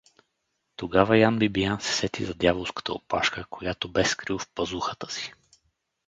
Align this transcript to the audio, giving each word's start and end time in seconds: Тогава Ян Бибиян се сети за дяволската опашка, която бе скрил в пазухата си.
Тогава 0.75 1.17
Ян 1.17 1.39
Бибиян 1.39 1.81
се 1.81 1.93
сети 1.95 2.25
за 2.25 2.33
дяволската 2.33 2.93
опашка, 2.93 3.45
която 3.49 3.89
бе 3.91 4.05
скрил 4.05 4.39
в 4.39 4.49
пазухата 4.53 5.11
си. 5.11 5.33